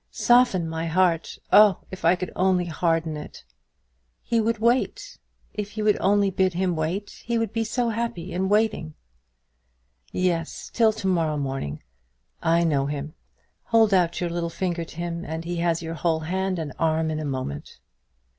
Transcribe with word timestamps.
"Soften 0.09 0.67
my 0.67 0.87
heart! 0.87 1.37
Oh, 1.53 1.81
if 1.91 2.03
I 2.03 2.15
could 2.15 2.31
only 2.35 2.65
harden 2.65 3.15
it!" 3.15 3.43
"He 4.23 4.41
would 4.41 4.57
wait. 4.57 5.19
If 5.53 5.77
you 5.77 5.83
would 5.83 5.99
only 6.01 6.31
bid 6.31 6.55
him 6.55 6.75
wait, 6.75 7.21
he 7.23 7.37
would 7.37 7.53
be 7.53 7.63
so 7.63 7.89
happy 7.89 8.31
in 8.33 8.49
waiting." 8.49 8.95
"Yes 10.11 10.71
till 10.73 10.91
to 10.91 11.05
morrow 11.07 11.37
morning. 11.37 11.83
I 12.41 12.63
know 12.63 12.87
him. 12.87 13.13
Hold 13.65 13.93
out 13.93 14.19
your 14.19 14.31
little 14.31 14.49
finger 14.49 14.83
to 14.85 14.95
him, 14.97 15.23
and 15.23 15.45
he 15.45 15.57
has 15.57 15.83
your 15.83 15.93
whole 15.93 16.21
hand 16.21 16.57
and 16.57 16.73
arm 16.79 17.11
in 17.11 17.19
a 17.19 17.23
moment." 17.25 17.77